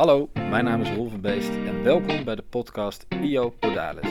[0.00, 4.08] Hallo, mijn naam is Roel van Beest en welkom bij de podcast IO Podalis.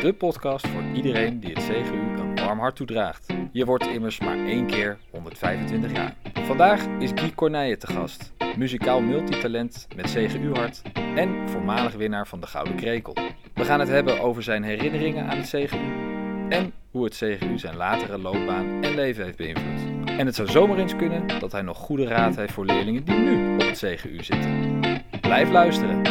[0.00, 3.26] De podcast voor iedereen die het CGU een warm hart toedraagt.
[3.52, 6.14] Je wordt immers maar één keer 125 jaar.
[6.34, 10.82] Vandaag is Guy Corneille te gast, muzikaal multitalent met CGU-hart
[11.14, 13.14] en voormalig winnaar van de Gouden Krekel.
[13.54, 15.78] We gaan het hebben over zijn herinneringen aan het CGU
[16.48, 20.08] en hoe het CGU zijn latere loopbaan en leven heeft beïnvloed.
[20.18, 23.18] En het zou zomaar eens kunnen dat hij nog goede raad heeft voor leerlingen die
[23.18, 24.77] nu op het CGU zitten.
[25.28, 26.02] Blijf luisteren.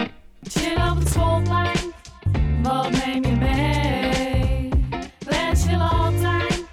[0.43, 1.77] Chill op het schoolplein,
[2.63, 4.69] wat neem je mee?
[5.19, 6.63] Let's chill altijd,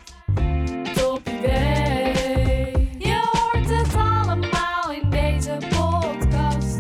[0.94, 2.88] top idee.
[2.98, 6.76] Je hoort het allemaal in deze podcast.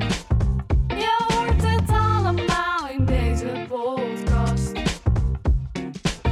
[0.88, 4.72] Je hoort het allemaal in deze podcast.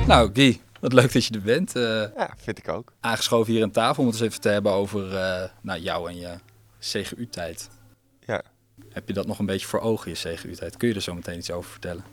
[0.07, 1.77] Nou, Guy, wat leuk dat je er bent.
[1.77, 1.83] Eh,
[2.17, 2.93] Ja, vind ik ook.
[3.01, 6.17] aangeschoven hier aan tafel om het eens even te hebben over eh, nou, jou en
[6.17, 6.29] je
[6.81, 7.69] CGU-tijd.
[8.93, 10.77] Heb je dat nog een beetje voor ogen, je CGU-tijd?
[10.77, 12.05] Kun je er zo meteen iets over vertellen?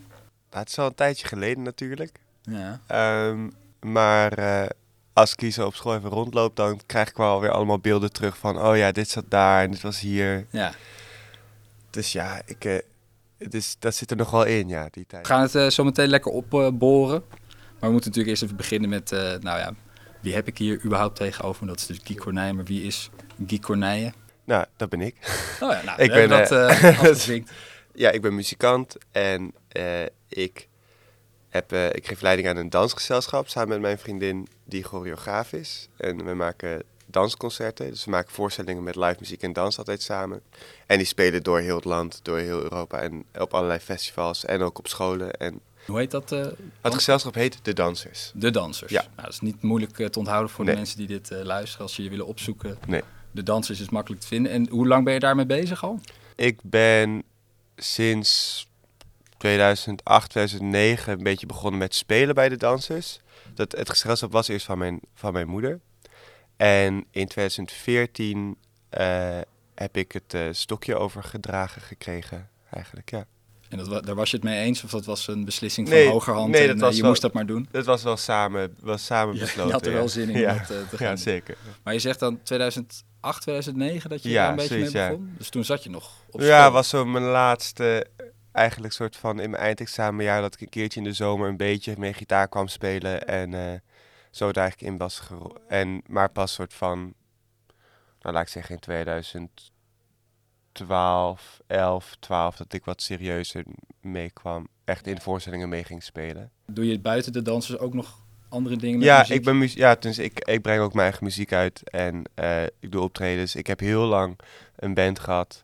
[0.49, 2.19] Nou, het is al een tijdje geleden natuurlijk.
[2.41, 2.81] Ja.
[2.87, 3.49] Ehm,
[3.79, 4.69] maar eh,
[5.13, 8.11] als ik hier zo op school even rondloop, dan krijg ik wel weer allemaal beelden
[8.11, 8.61] terug van...
[8.61, 10.45] Oh ja, dit zat daar en dit was hier.
[10.49, 10.73] ja.
[11.89, 12.83] Dus ja, ik,
[13.37, 15.27] het is, dat zit er nog wel in, ja, die tijd.
[15.27, 17.23] We gaan het eh, zo meteen lekker opboren.
[17.29, 19.73] maar we moeten natuurlijk eerst even beginnen met, nou ja,
[20.19, 21.67] wie heb ik hier überhaupt tegenover?
[21.67, 23.09] Dat is dus Guy Corneille, maar wie is
[23.47, 24.13] Guy Corneille?
[24.49, 25.15] Nou, dat ben ik.
[25.59, 27.43] Oh ja, nou, Ik ben, dat eh, eh.
[27.93, 30.67] Ja, ik ben muzikant en eh, ik,
[31.49, 35.87] heb, ik geef leiding aan een dansgezelschap samen met mijn vriendin die choreograaf is.
[35.97, 40.41] En we maken dansconcerten, dus we maken voorstellingen met live muziek en dans altijd samen.
[40.85, 44.61] En die spelen door heel het land, door heel Europa en op allerlei festivals en
[44.61, 45.33] ook op scholen.
[45.33, 46.29] En Hoe heet dat?
[46.81, 48.31] het gezelschap heet De Dansers.
[48.35, 48.91] De Dansers.
[48.91, 49.01] Ja.
[49.01, 50.73] Nou, dat is niet moeilijk te onthouden voor Nee.
[50.73, 51.81] de mensen die dit luisteren.
[51.85, 52.77] Als ze je willen opzoeken.
[52.87, 53.03] Nee.
[53.31, 54.51] De Dansers is makkelijk te vinden.
[54.51, 55.99] En hoe lang ben je daarmee bezig al?
[56.35, 57.23] Ik ben
[57.75, 58.67] sinds
[59.37, 63.19] 2008, 2009 een beetje begonnen met spelen bij de dansers.
[63.53, 65.79] Dat, het gezelschap was eerst van mijn, van mijn moeder.
[66.57, 68.57] En in 2014
[68.89, 69.39] eh,
[69.75, 73.25] heb ik het eh, stokje overgedragen gekregen, eigenlijk, ja.
[73.69, 74.83] En dat, daar was je het mee eens?
[74.83, 77.09] Of dat was een beslissing Nee, van hogerhand nee, en dat eh, was je wel-
[77.09, 77.67] moest dat maar doen?
[77.71, 79.65] Dat was wel samen, was samen Ja, besloten.
[79.67, 80.07] je had er wel ja.
[80.07, 80.53] zin in om ja.
[80.53, 81.57] dat, eh, te gaan Ja, zeker.
[81.83, 85.09] Maar je zegt dan 2008, 2009 dat je Ja, daar een beetje zoiets, mee ja.
[85.09, 85.33] begon?
[85.37, 86.71] Dus toen zat je nog op Ja, school.
[86.71, 88.05] was zo mijn laatste,
[88.51, 91.95] eigenlijk soort van in mijn eindexamenjaar dat ik een keertje in de zomer een beetje
[91.97, 93.79] mee gitaar kwam spelen en eh,
[94.31, 97.13] zo daar eigenlijk in was gero- En maar pas soort van,
[98.21, 98.81] nou laat ik zeggen in
[100.71, 103.63] 2012, 11, 12 dat ik wat serieuzer
[104.01, 106.51] meekwam, echt in voorstellingen mee ging spelen.
[106.65, 109.35] Doe je buiten de dansers ook nog andere dingen met Ja, muziek?
[109.35, 112.91] ik ben ja, dus ik, ik breng ook mijn eigen muziek uit en eh, ik
[112.91, 113.55] doe optredens.
[113.55, 114.39] Ik heb heel lang
[114.75, 115.63] een band gehad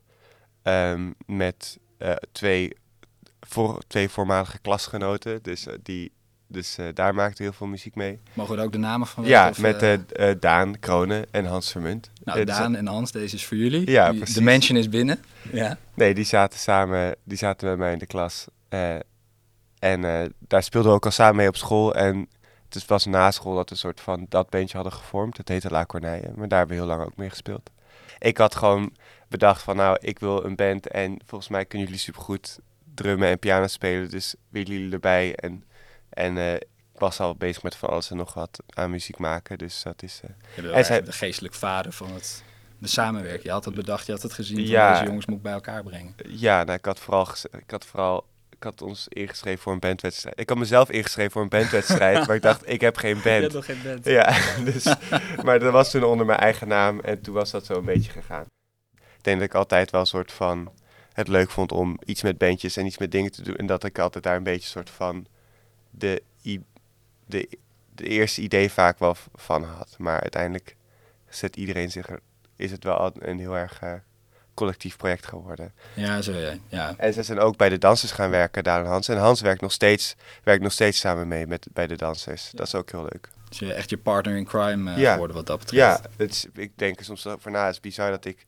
[0.62, 2.74] ehm, met eh, twee,
[3.40, 5.44] voor, twee voormalige klasgenoten.
[5.44, 6.12] Dus, eh, die,
[6.56, 8.20] dus eh, daar maakte heel veel muziek mee.
[8.34, 9.38] Mogen we ook de namen van weten?
[9.40, 12.12] Ja, Of, met eh, Daan Kronen en Hans Vermunt.
[12.24, 13.92] nou, dus- Daan en Hans, deze is voor jullie.
[13.92, 14.36] Ja, Die- precies.
[14.36, 15.20] De mansion is binnen.
[15.52, 15.78] Ja.
[15.94, 18.46] Nee, die zaten samen, die zaten met mij in de klas.
[19.80, 21.96] En daar speelden we ook al samen mee op school.
[21.96, 22.28] En
[22.70, 25.38] het was na school dat we een soort van dat bandje hadden gevormd.
[25.38, 27.70] Het heette La Corneille, maar daar hebben we heel lang ook mee gespeeld.
[28.20, 28.94] Ik had gewoon
[29.30, 32.60] bedacht van nou, ik wil een band en volgens mij kunnen jullie supergoed
[32.94, 34.10] drummen en piano spelen.
[34.10, 35.36] Dus willen jullie erbij?
[35.36, 35.64] En,
[36.16, 39.58] en eh, ik was al bezig met van alles en nog wat aan muziek maken.
[39.58, 40.20] Dus dat is...
[40.56, 42.44] bent En zij- de geestelijk vader van het,
[42.78, 43.44] de samenwerking.
[43.44, 44.68] Je had het bedacht, je had het gezien.
[44.68, 44.92] Ja.
[44.94, 46.16] Deze jongens moet ik bij elkaar brengen.
[46.28, 50.40] Ja, nou, ik had vooral, ik had vooral, ik had ons ingeschreven voor een bandwedstrijd.
[50.40, 53.42] Ik had mezelf ingeschreven voor een bandwedstrijd, maar ik dacht, ik heb geen band.
[53.42, 54.06] hebt nog geen band.
[54.06, 54.38] Ja,
[54.72, 54.96] dus,
[55.44, 58.12] maar dat was toen onder mijn eigen naam en toen was dat zo een beetje
[58.12, 58.46] gegaan.
[58.96, 60.72] Ik denk dat ik altijd wel een soort van
[61.14, 63.56] het leuk vond om iets met bandjes en iets met dingen te doen.
[63.56, 65.26] En dat ik altijd daar een beetje soort van
[65.98, 66.22] de,
[67.26, 67.50] de,
[67.96, 69.96] de eerste idee vaak wel van had.
[69.98, 70.76] Maar uiteindelijk
[71.30, 72.20] zet iedereen zich er,
[72.56, 73.94] is het wel al een heel erg eh,
[74.54, 75.74] collectief project geworden.
[75.94, 76.54] Ja, zo ja.
[76.68, 76.94] ja.
[76.97, 79.08] En ze zijn ook bij de dansers gaan werken, Daan en Hans.
[79.08, 82.52] En Hans werkt nog steeds, werkt nog steeds samen mee met, bij de dansers.
[82.53, 83.30] Dat is ook heel leuk.
[83.50, 85.12] Dus je echt je partner in crime Ja.
[85.12, 86.03] geworden wat dat betreft.
[86.03, 87.66] Ja, het is, ik denk er soms over na.
[87.66, 88.46] Het is bizar dat ik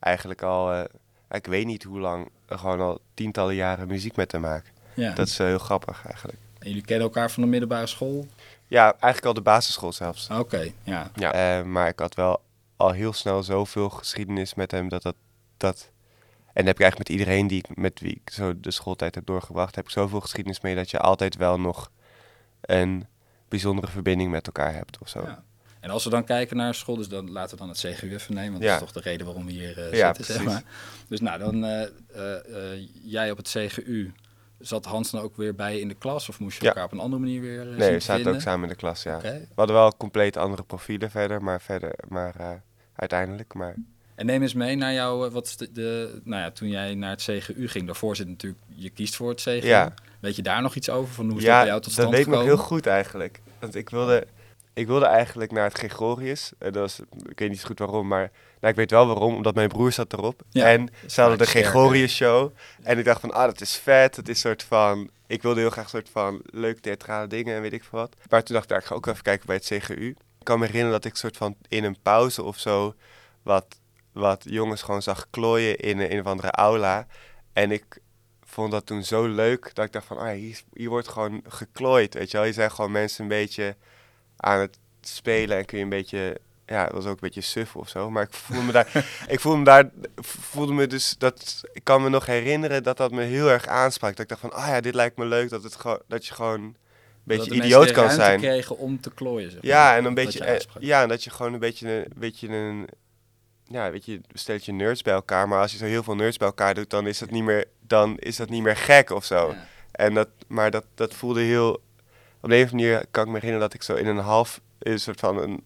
[0.00, 0.84] eigenlijk al, eh,
[1.30, 4.72] ik weet niet hoe lang, gewoon al tientallen jaren muziek met hem maak.
[4.94, 5.12] Ja.
[5.12, 6.38] Dat is heel grappig eigenlijk.
[6.60, 8.26] En jullie kennen elkaar van de middelbare school?
[8.66, 10.28] Ja, eigenlijk al de basisschool zelfs.
[10.30, 11.10] Oké, ja.
[11.14, 11.32] Ja.
[11.58, 12.40] Eh, maar ik had wel
[12.76, 15.14] al heel snel zoveel geschiedenis met hem dat dat...
[15.56, 15.90] dat
[16.52, 19.26] en heb ik eigenlijk met iedereen die ik, met wie ik zo de schooltijd heb
[19.26, 21.90] doorgebracht, heb ik zoveel geschiedenis mee dat je altijd wel nog
[22.60, 23.06] een
[23.48, 25.20] bijzondere verbinding met elkaar hebt of zo.
[25.22, 25.42] Ja.
[25.80, 28.34] En als we dan kijken naar school, dus dan laten we dan het CGU even
[28.34, 28.78] nemen, want Ja.
[28.78, 30.52] dat is toch de reden waarom we hier Ja, zitten, zeg precies.
[30.62, 30.62] maar.
[31.08, 31.88] Dus nou, dan eh,
[33.04, 34.12] jij op het CGU,
[34.60, 36.68] zat Hans dan ook weer bij in de klas of moest je Ja.
[36.68, 38.34] elkaar op een andere manier weer eh, Nee, te we zaten vinden?
[38.34, 39.20] ook samen in de klas, ja.
[39.20, 42.50] We hadden wel compleet andere profielen verder, maar verder, maar eh,
[42.96, 43.74] uiteindelijk, maar...
[44.14, 47.10] En neem eens mee naar jou, eh, wat de, de, nou ja, toen jij naar
[47.10, 49.66] het CGU ging, daarvoor zit natuurlijk, je kiest voor het CGU.
[49.66, 49.94] Ja.
[50.20, 52.08] Weet je daar nog iets over, van hoe is dat ja, bij jou tot stand
[52.08, 52.58] dat weet ik nog gekomen?
[52.64, 53.40] heel goed eigenlijk.
[53.58, 54.26] Want ik wilde,
[54.74, 56.52] ik wilde eigenlijk naar het Gregorius.
[56.58, 58.30] Eh, dat was, ik weet niet goed waarom, maar
[58.60, 59.34] nou, ik weet wel waarom.
[59.34, 60.42] Omdat mijn broer zat erop.
[60.50, 61.46] Ja, en ze hadden de?
[61.46, 62.52] Gregorius show.
[62.82, 64.16] En ik dacht van, ah, dat is vet.
[64.16, 65.10] Het is een soort van...
[65.26, 68.16] Ik wilde heel graag een soort van leuke theatrale dingen en weet ik veel wat.
[68.28, 70.08] Maar toen dacht ik, ik ga ook even kijken bij het CGU.
[70.08, 72.94] Ik kan me herinneren dat ik soort van in een pauze of zo...
[73.42, 73.66] wat,
[74.12, 77.06] wat jongens gewoon zag klooien in een, een of andere aula.
[77.52, 77.98] En ik
[78.44, 82.14] vond dat toen zo leuk dat ik dacht van, ah, hier, hier wordt gewoon geklooid,
[82.14, 82.46] weet je wel.
[82.46, 83.76] Je zijn gewoon mensen een beetje
[84.40, 87.76] aan het spelen en kun je een beetje, ja, het was ook een beetje suf
[87.76, 88.10] of zo.
[88.10, 92.02] Maar ik voelde me daar, ik voelde me daar, voelde me dus, dat, ik kan
[92.02, 94.10] me nog herinneren dat dat me heel erg aansprak.
[94.10, 96.34] Dat ik dacht van, ah ja, dit lijkt me leuk, dat, het gewoon, dat je
[96.34, 96.76] gewoon een
[97.38, 98.40] Dat beetje idioot kan zijn.
[98.40, 99.92] kregen om te klooien, zeg Ja, maar.
[99.96, 102.48] en een Dat beetje, je eh, ja, en dat je gewoon een beetje een, beetje
[102.48, 102.88] een,
[103.64, 105.48] ja, weet je, stelt je nerds bij elkaar.
[105.48, 107.64] Maar als je zo heel veel nerds bij elkaar doet, dan is dat niet meer,
[107.80, 109.50] dan is dat niet meer gek of zo.
[109.50, 109.66] Ja.
[109.92, 111.80] En dat, maar dat, dat voelde heel,
[112.40, 114.18] op de een of andere manier kan ik me herinneren dat ik zo in een
[114.18, 115.62] half, in een soort van een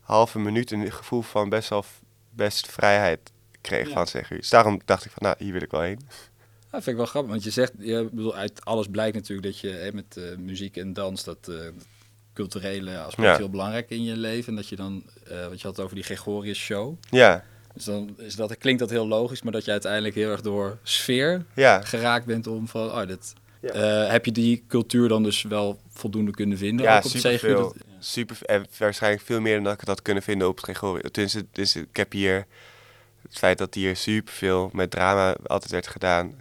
[0.00, 1.84] halve minuut een gevoel van best wel,
[2.30, 3.92] best vrijheid kreeg Ja.
[3.92, 4.36] van zeggen.
[4.36, 6.00] Dus daarom dacht ik van, nou, hier wil ik wel heen.
[6.70, 9.58] Dat vind ik wel grappig, want je zegt, je, bedoel, uit alles blijkt natuurlijk dat
[9.58, 11.56] je hè, met eh, muziek en dans, dat eh,
[12.34, 13.36] culturele aspect Ja.
[13.36, 14.48] heel belangrijk in je leven.
[14.48, 16.94] En dat je dan, eh wat je had over die Gregorius show.
[17.10, 17.44] Ja,
[17.74, 20.78] Dus dan is dat, klinkt dat heel logisch, maar dat je uiteindelijk heel erg door
[20.82, 23.32] sfeer ja, geraakt bent om van, oh, dat,
[23.62, 23.68] Ja.
[23.70, 26.86] eh, heb je die cultuur dan dus wel voldoende kunnen vinden?
[26.86, 27.56] Ja, superveel.
[27.62, 27.94] Dat- ja.
[27.98, 31.12] super, en waarschijnlijk veel meer dan dat ik het had kunnen vinden op het Gregorius.
[31.12, 32.46] Dus, dus ik heb hier,
[33.22, 36.40] het feit dat hier superveel met drama altijd werd gedaan,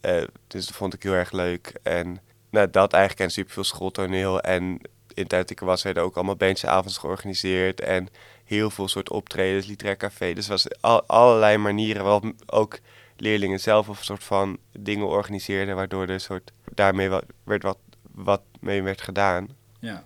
[0.00, 1.72] eh, dus dat vond ik heel erg leuk.
[1.82, 2.20] En
[2.50, 4.80] nou, dat eigenlijk en superveel schooltoneel en
[5.14, 8.08] in tijd dat ik er was, werden ook allemaal bandjesavonds georganiseerd en
[8.44, 10.32] heel veel soort optredens, literair café.
[10.32, 12.78] Dus was al, allerlei manieren waarop ook
[13.20, 17.78] leerlingen zelf of een soort van dingen organiseerden, waardoor er soort daarmee wat, werd wat,
[18.10, 19.48] wat mee werd gedaan.
[19.80, 20.04] ja.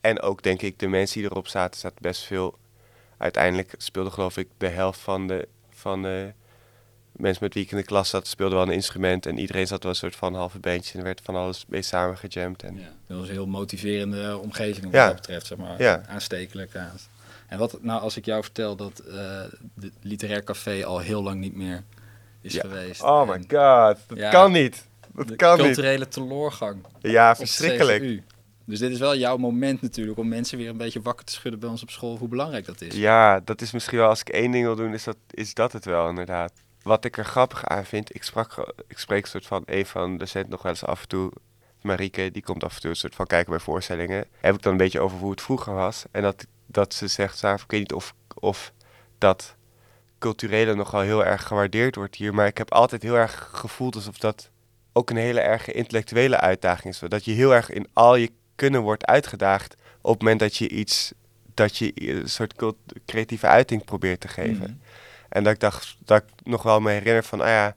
[0.00, 2.58] En ook denk ik, de mensen die erop zaten, zaten best veel.
[3.16, 6.32] Uiteindelijk speelde geloof ik de helft van de, van de
[7.12, 9.26] mensen met wie ik in de klas zat, speelde wel een instrument.
[9.26, 11.82] En iedereen zat wel een soort van halve bandje en er werd van alles mee
[11.82, 12.62] samengejamd.
[12.62, 15.06] En, Ja, dat was een heel motiverende omgeving wat Ja.
[15.06, 15.82] dat betreft, zeg maar.
[15.82, 16.02] Ja.
[16.06, 16.76] Aanstekelijk.
[16.76, 16.96] aan.
[17.46, 19.42] En wat nou als ik jou vertel dat eh
[19.74, 21.82] de literair café al heel lang niet meer
[22.42, 22.60] is Ja.
[22.60, 23.02] geweest.
[23.02, 24.30] Oh my god, dat Ja.
[24.30, 24.88] kan niet.
[25.14, 25.64] Dat de kan niet.
[25.66, 26.86] culturele teleurgang.
[27.00, 28.22] Ja, verschrikkelijk.
[28.64, 31.60] Dus dit is wel jouw moment natuurlijk om mensen weer een beetje wakker te schudden
[31.60, 32.94] bij ons op school, hoe belangrijk dat is.
[32.94, 35.72] Ja, dat is misschien wel, als ik één ding wil doen, is dat, is dat
[35.72, 36.52] het wel inderdaad.
[36.82, 40.12] Wat ik er grappig aan vind, ik, sprak, ik spreek een soort van een van
[40.12, 41.32] de docenten nog wel eens af en toe.
[41.82, 44.24] Marieke, die komt af en toe een soort van kijken bij voorstellingen.
[44.40, 46.04] Heb ik dan een beetje over hoe het vroeger was.
[46.10, 48.72] En dat, dat ze zegt, ik weet niet of, of
[49.18, 49.54] dat
[50.20, 52.34] culturele nogal heel erg gewaardeerd wordt hier.
[52.34, 54.50] Maar ik heb altijd heel erg gevoeld alsof dat
[54.92, 57.00] ook een hele erge intellectuele uitdaging is.
[57.08, 60.68] Dat je heel erg in al je kunnen wordt uitgedaagd op het moment dat je
[60.68, 61.12] iets,
[61.54, 62.54] dat je een soort
[63.06, 64.62] creatieve uiting probeert te geven.
[64.62, 64.72] Mhm.
[65.28, 67.68] En dat ik dacht, dat ik nog wel me herinner van, ah ja,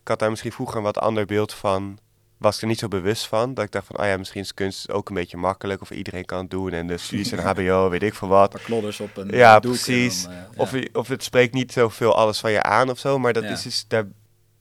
[0.00, 1.98] ik had daar misschien vroeger een wat ander beeld van,
[2.38, 3.54] was ik er niet zo bewust van.
[3.54, 6.24] Dat ik dacht van, ah ja, misschien is kunst ook een beetje makkelijk, of iedereen
[6.24, 8.54] kan het doen, en de studies en hbo, weet ik veel wat.
[8.54, 10.22] Een klodders op een Ja, precies.
[10.22, 10.46] dan, eh, ja.
[10.62, 13.48] Of, of het spreekt niet zoveel alles van je aan of zo, maar dat Ja.
[13.50, 14.04] is dus, daar,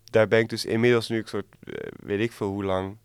[0.03, 2.97] daar ben ik dus inmiddels nu een soort, eh, weet ik veel hoe lang,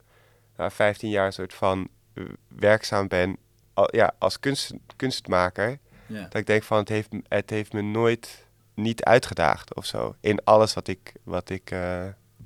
[0.56, 3.36] nou, 15 jaar soort van eh, werkzaam ben,
[3.74, 5.78] al, ja, als kunst, kunstmaker.
[6.06, 6.22] ja.
[6.22, 10.14] Dat ik denk van, het heeft, het heeft me nooit niet uitgedaagd of zo.
[10.20, 11.68] In alles wat ik, wat ik,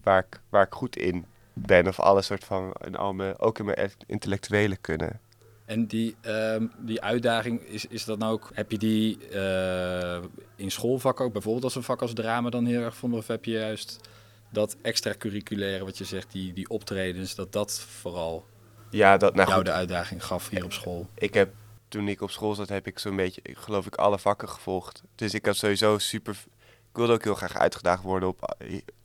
[0.02, 1.24] waar, ik, waar ik goed in
[1.54, 1.86] ben.
[1.88, 5.20] Of alles soort van, in al mijn, ook in mijn intellectuele kunnen.
[5.64, 10.22] En die, ehm, die uitdaging, is, is dat nou ook, heb je die eh,
[10.56, 13.18] in schoolvakken ook, bijvoorbeeld als een vak als drama dan heel erg vonden?
[13.18, 14.00] Of heb je juist
[14.50, 18.46] dat extracurriculaire wat je zegt, die, die optredens, dat dat vooral
[18.90, 21.08] Ja, dat, nou jou goed, de uitdaging gaf hier op school?
[21.14, 21.52] ik heb,
[21.88, 25.02] toen ik op school zat, heb ik zo'n beetje, ik geloof ik, alle vakken gevolgd.
[25.14, 26.36] Dus ik had sowieso super,
[26.90, 28.56] ik wilde ook heel graag uitgedaagd worden, op,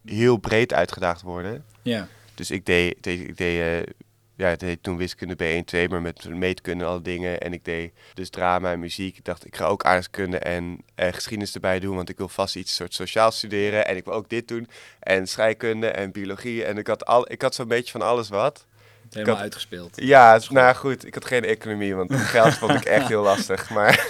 [0.05, 1.65] heel breed uitgedaagd worden.
[1.81, 2.07] Ja,
[2.39, 3.93] Dus ik deed, deed- ik deed, eh,
[4.35, 7.39] ja, deed toen wiskunde B1, 2, maar met meetkunde en alle dingen.
[7.39, 9.17] En ik deed dus drama en muziek.
[9.17, 12.55] Ik dacht, ik ga ook aardrijkskunde en, en geschiedenis erbij doen, want ik wil vast
[12.55, 13.85] iets soort sociaal studeren.
[13.87, 14.67] En ik wil ook dit doen.
[14.99, 16.63] En scheikunde en biologie.
[16.65, 18.65] En ik had, al, ik had zo'n beetje van alles wat.
[19.09, 19.91] Helemaal had- uitgespeeld.
[20.01, 23.69] Ja, nou goed, ik had geen economie, want geld vond ik echt heel lastig.
[23.69, 24.07] Maar.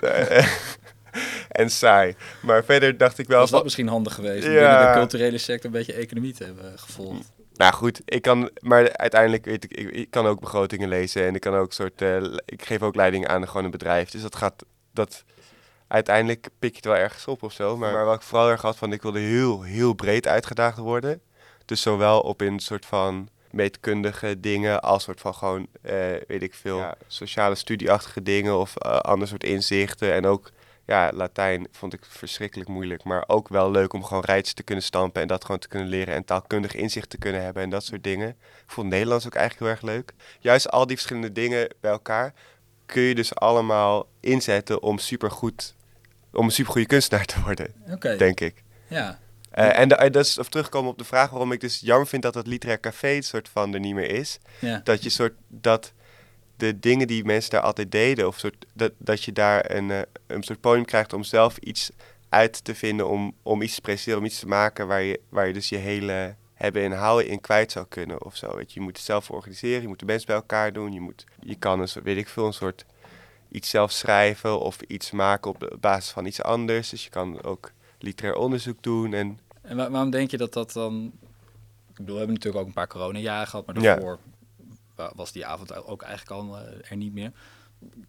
[1.56, 2.14] En saai.
[2.40, 3.36] Maar verder dacht ik wel.
[3.38, 4.58] Was dat van- misschien handig geweest om Ja.
[4.70, 7.32] binnen de culturele sector een beetje economie te hebben gevolgd?
[7.54, 11.34] Nou goed, ik kan, maar uiteindelijk weet ik, ik, ik kan ook begrotingen lezen en
[11.34, 14.10] ik kan ook soort, eh, ik geef ook leiding aan gewoon een bedrijf.
[14.10, 15.24] Dus dat gaat, dat,
[15.88, 17.76] uiteindelijk pik je het wel ergens op of zo.
[17.76, 21.20] Maar, maar wat ik vooral erg had van, ik wilde heel, heel breed uitgedaagd worden.
[21.64, 25.94] Dus zowel op in soort van meetkundige dingen als soort van gewoon, eh,
[26.28, 30.12] weet ik veel, ja, sociale studieachtige dingen of eh, ander soort inzichten.
[30.12, 30.50] En ook,
[30.86, 34.84] ja, Latijn vond ik verschrikkelijk moeilijk, maar ook wel leuk om gewoon rijtjes te kunnen
[34.84, 37.84] stampen en dat gewoon te kunnen leren en taalkundig inzicht te kunnen hebben en dat
[37.84, 38.28] soort dingen.
[38.28, 40.12] Ik vond Nederlands ook eigenlijk heel erg leuk.
[40.40, 42.32] Juist al die verschillende dingen bij elkaar
[42.86, 45.74] kun je dus allemaal inzetten om supergoed,
[46.32, 47.74] om een supergoede kunstenaar te worden,
[48.18, 48.62] denk ik.
[48.88, 49.18] ja.
[49.50, 52.22] Eh, en de, dat is of terugkomen op de vraag waarom ik dus jammer vind
[52.22, 54.38] dat dat literair café het soort van er niet meer is.
[54.58, 54.80] ja.
[54.84, 55.92] Dat je soort dat
[56.56, 60.00] de dingen die mensen daar altijd deden, of soort, dat, dat je daar een, eh,
[60.26, 61.90] een soort podium krijgt om zelf iets
[62.28, 65.46] uit te vinden, om, om iets te presenteren, om iets te maken waar je, waar
[65.46, 68.56] je dus je hele hebben en houden in kwijt zou kunnen of zo.
[68.56, 71.00] Weet je, je moet het zelf organiseren, je moet de mensen bij elkaar doen, je,
[71.00, 72.84] moet, je kan een soort, weet ik veel, een soort
[73.48, 76.88] iets zelf schrijven of iets maken op de basis van iets anders.
[76.88, 80.72] Dus je kan ook literair onderzoek doen en En wa- waarom denk je dat dat
[80.72, 81.12] dan...
[81.90, 84.18] Ik bedoel, we hebben natuurlijk ook een paar coronajaren gehad, maar daarvoor
[85.14, 87.32] was die avond ook eigenlijk al eh, er niet meer.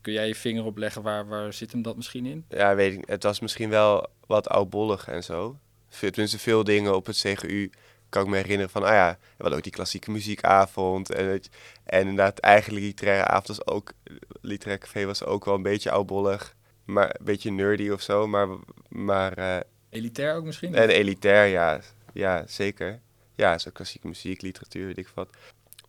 [0.01, 2.45] Kun jij je vinger opleggen, waar, waar zit hem dat misschien in?
[2.49, 3.07] Ja, weet ik.
[3.07, 5.57] Het was misschien wel wat oudbollig en zo.
[5.89, 7.71] Tenminste, veel dingen op het CGU
[8.09, 11.11] kan ik me herinneren van, ah ja, we hadden ook die klassieke muziekavond.
[11.11, 11.41] En,
[11.85, 13.93] inderdaad, eigenlijk literaire avond was ook,
[14.41, 16.55] literair café was ook wel een beetje oudbollig.
[16.85, 18.47] Maar een beetje nerdy of zo, maar,
[18.89, 20.75] maar eh, Elitair ook misschien?
[20.75, 21.81] en elitair, ja,
[22.13, 22.99] ja, zeker.
[23.35, 25.29] Ja, zo klassieke muziek, literatuur, weet ik wat.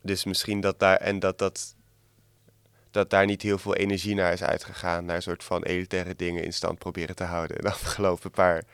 [0.03, 1.75] Dus misschien dat daar, en dat dat,
[2.91, 5.05] dat daar niet heel veel energie naar is uitgegaan.
[5.05, 8.65] Naar een soort van elitaire dingen in stand proberen te houden de afgelopen paar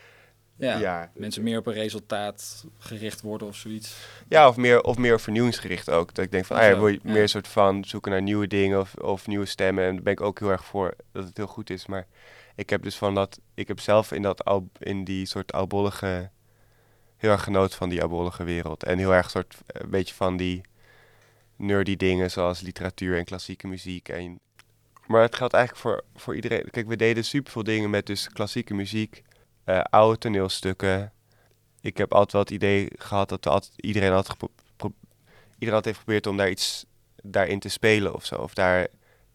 [0.57, 0.79] ja.
[0.79, 1.11] jaar.
[1.15, 3.97] Mensen meer op een resultaat gericht worden of zoiets.
[4.29, 6.15] Ja, of meer, of meer vernieuwingsgericht ook.
[6.15, 7.13] Dat ik denk van, ah ja, wil je ja.
[7.13, 9.85] meer een soort van zoeken naar nieuwe dingen of, of nieuwe stemmen.
[9.85, 11.87] En daar ben ik ook heel erg voor dat het heel goed is.
[11.87, 12.07] Maar
[12.55, 16.31] ik heb dus van dat, ik heb zelf in, dat, al- in die soort oudbollige,
[17.17, 18.83] heel erg genoten van die oudbollige wereld.
[18.85, 20.61] En heel erg soort, eh, een beetje van die
[21.57, 24.09] nerdy dingen zoals literatuur en klassieke muziek.
[24.09, 24.41] En,
[25.07, 26.71] maar het geldt eigenlijk voor, voor iedereen.
[26.71, 29.23] Kijk, we deden superveel dingen met dus klassieke muziek,
[29.65, 31.13] eh, oude toneelstukken.
[31.81, 34.37] Ik heb altijd wel het idee gehad dat altijd, iedereen, had
[35.59, 36.85] iedereen altijd heeft geprobeerd om daar iets
[37.23, 38.35] daarin te spelen of zo.
[38.35, 38.89] Of daar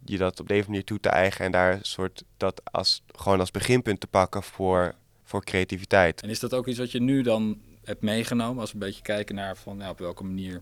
[0.06, 3.40] je dat op deze manier toe te eigenen en daar een soort dat als, gewoon
[3.40, 6.22] als beginpunt te pakken voor, voor creativiteit.
[6.22, 8.60] En is dat ook iets wat je nu dan hebt meegenomen?
[8.60, 10.62] Als we een beetje kijken naar van, ja, op welke manier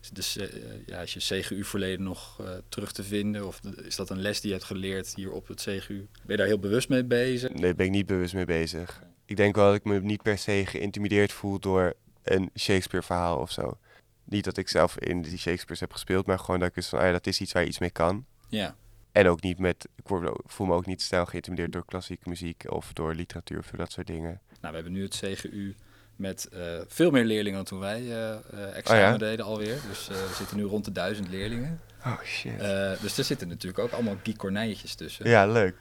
[0.00, 3.46] C- eh, ja, is je CGU-verleden nog eh, terug te vinden?
[3.46, 5.96] Of is dat een les die je hebt geleerd hier op het CGU?
[5.96, 7.52] Ben je daar heel bewust mee bezig?
[7.52, 9.02] Nee, ben ik niet bewust mee bezig.
[9.24, 13.50] Ik denk wel dat ik me niet per se geïntimideerd voel door een Shakespeare-verhaal of
[13.50, 13.78] zo.
[14.24, 16.98] Niet dat ik zelf in die Shakespeare's heb gespeeld, maar gewoon dat ik dus van,
[16.98, 18.24] ah ja, dat is iets waar je iets mee kan.
[18.48, 18.76] Ja.
[19.12, 20.04] En ook niet met, ik
[20.46, 24.06] voel me ook niet snel geïntimideerd door klassieke muziek of door literatuur of dat soort
[24.06, 24.40] dingen.
[24.60, 25.74] Nou, we hebben nu het CGU
[26.20, 29.16] met eh, veel meer leerlingen dan toen wij eh eh, examen Oh ja?
[29.16, 29.78] deden alweer.
[29.88, 31.80] Dus we zitten nu rond de duizend leerlingen.
[32.06, 32.58] Oh shit.
[33.00, 35.28] Dus er zitten natuurlijk ook allemaal Cornijtjes tussen.
[35.28, 35.76] ja, leuk.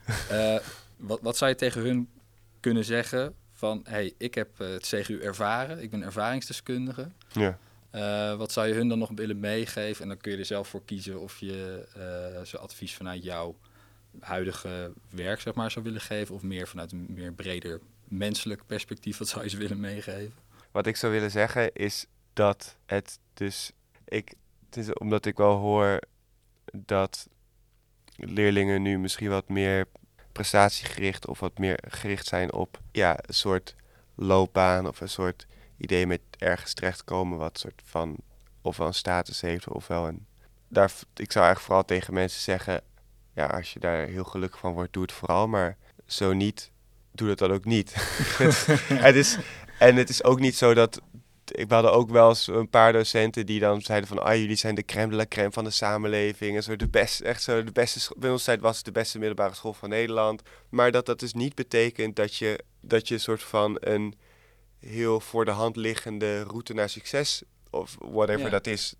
[0.97, 2.09] Wat, wat zou je tegen hun
[2.59, 3.85] kunnen zeggen van...
[3.89, 7.07] hey, ik heb het CGU ervaren, ik ben ervaringsdeskundige.
[7.31, 7.57] Ja.
[8.35, 10.01] Wat zou je hun dan nog willen meegeven?
[10.01, 11.85] En dan kun je er zelf voor kiezen of je
[12.45, 13.55] ze advies vanuit jouw
[14.19, 16.35] huidige werk zeg maar, zou willen geven...
[16.35, 17.79] of meer vanuit een meer breder
[18.09, 19.17] menselijk perspectief.
[19.17, 20.33] Wat zou je ze willen meegeven?
[20.71, 23.71] Wat ik zou willen zeggen is dat het dus.
[24.05, 24.33] Ik,
[24.65, 25.99] het is omdat ik wel hoor
[26.71, 27.27] dat
[28.15, 29.87] leerlingen nu misschien wat meer
[30.31, 33.75] prestatiegericht of wat meer gericht zijn op ja, een soort
[34.15, 35.47] loopbaan of een soort
[35.77, 38.17] idee met ergens terechtkomen wat soort van
[38.61, 40.25] ofwel een status heeft ofwel een.
[40.67, 42.81] Daar, ik zou eigenlijk vooral tegen mensen zeggen,
[43.33, 46.71] ja, als je daar heel gelukkig van wordt, doe het vooral, maar zo niet,
[47.11, 47.93] doe dat dan ook niet.
[49.07, 49.37] het is,
[49.79, 51.01] en het is ook niet zo dat.
[51.51, 54.23] Ik hadden ook wel eens een paar docenten die dan zeiden van...
[54.23, 56.55] Ah, jullie zijn de crème de la crème van de samenleving.
[56.55, 58.13] En zo de beste, echt zo de beste...
[58.17, 60.41] Bij ons tijd was het de beste middelbare school van Nederland.
[60.69, 64.13] Maar dat dat dus niet betekent dat je, dat je een soort van een
[64.79, 67.43] heel voor de hand liggende route naar succes...
[67.69, 68.49] of whatever Ja.
[68.49, 68.93] dat is,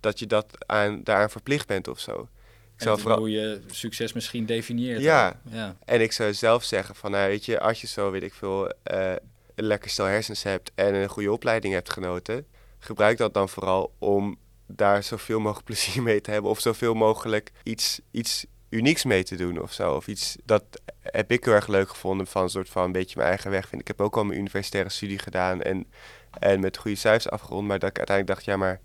[0.00, 2.28] dat je dat aan, daaraan verplicht bent of zo.
[2.76, 5.00] Zou vooral, hoe je succes misschien definieert.
[5.00, 5.40] Ja.
[5.84, 8.72] en ik zou zelf zeggen van, nou, weet je, als je zo, weet ik veel,
[8.82, 9.12] eh,
[9.54, 12.46] een lekker stel hersens hebt en een goede opleiding hebt genoten,
[12.78, 17.52] gebruik dat dan vooral om daar zoveel mogelijk plezier mee te hebben of zoveel mogelijk
[17.62, 19.94] iets, iets unieks mee te doen of zo.
[19.94, 20.64] Of iets, dat
[21.00, 23.68] heb ik heel erg leuk gevonden van een soort van een beetje mijn eigen weg
[23.68, 23.80] vind.
[23.80, 25.86] Ik heb ook al mijn universitaire studie gedaan en,
[26.38, 28.80] en met goede cijfers afgerond, maar dat ik uiteindelijk dacht, ja, maar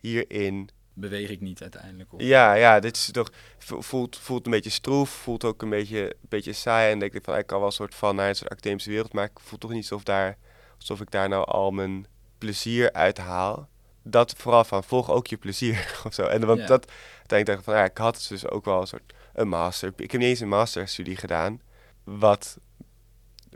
[0.00, 0.68] hierin
[1.02, 2.12] Beweeg ik niet uiteindelijk.
[2.12, 2.20] Of...
[2.20, 6.28] ja, ja, dit is toch voelt, voelt een beetje stroef, voelt ook een beetje, een
[6.28, 6.92] beetje saai.
[6.92, 9.12] En denk ik van, ik kan wel een soort van naar een soort academische wereld,
[9.12, 10.36] maar ik voel toch niet alsof, daar,
[10.78, 12.06] alsof ik daar nou al mijn
[12.38, 13.68] plezier uit haal.
[14.02, 16.22] Dat vooral van, volg ook je plezier of zo.
[16.22, 16.66] En want Ja.
[16.66, 19.92] dat, uiteindelijk dacht ik van, ja, ik had dus ook wel een soort een master.
[19.96, 21.60] Ik heb niet eens een masterstudie gedaan,
[22.04, 22.58] wat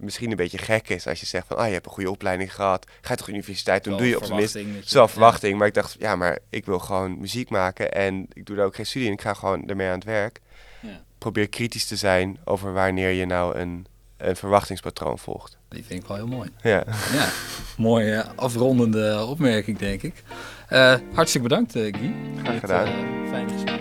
[0.01, 2.55] misschien een beetje gek is als je zegt van, ah, je hebt een goede opleiding
[2.55, 5.59] gehad, ga je toch universiteit Wel doe je op zijn minst verwachting.
[5.59, 8.75] Maar ik dacht, ja, maar ik wil gewoon muziek maken en ik doe daar ook
[8.75, 10.41] geen studie en ik ga gewoon ermee aan het werk.
[10.81, 11.01] Ja.
[11.19, 13.87] Probeer kritisch te zijn over wanneer je nou een,
[14.17, 15.57] een verwachtingspatroon volgt.
[15.69, 16.51] Die vind ik wel heel mooi.
[16.63, 17.29] Ja, Ja,
[17.77, 20.23] mooie afrondende opmerking, denk ik.
[20.69, 22.15] Eh, hartstikke bedankt, eh, Guy.
[22.39, 22.87] Graag Dit, gedaan.
[22.87, 23.76] eh, fijne gesprek.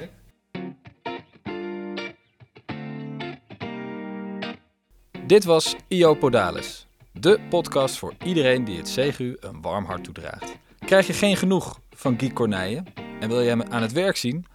[5.27, 10.57] Dit was IO Podalis, de podcast voor iedereen die het CGU een warm hart toedraagt.
[10.79, 12.85] Krijg je geen genoeg van Guy Cornijen
[13.19, 14.45] en wil je hem aan het werk zien?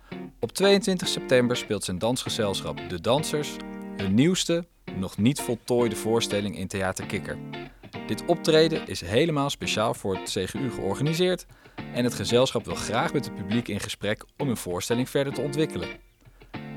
[0.41, 3.57] Op 22 september speelt zijn dansgezelschap De Dansers
[3.97, 7.39] hun nieuwste, nog niet voltooide voorstelling in Theater Kikker.
[8.07, 11.47] Dit optreden is helemaal speciaal voor het CGU georganiseerd
[11.95, 15.41] en het gezelschap wil graag met het publiek in gesprek om hun voorstelling verder te
[15.41, 15.89] ontwikkelen.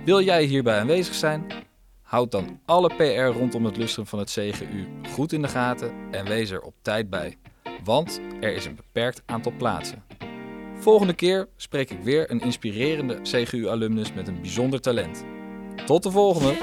[0.05, 1.71] Wil jij hierbij aanwezig zijn?
[2.13, 6.25] Houd dan alle PR rondom het lustrum van het CGU goed in de gaten en
[6.25, 7.37] wees er op tijd bij,
[7.83, 10.03] want er is een beperkt aantal plaatsen.
[10.79, 15.23] Volgende keer spreek ik weer een inspirerende CGU-alumnus met een bijzonder talent.
[15.85, 16.57] Tot de volgende!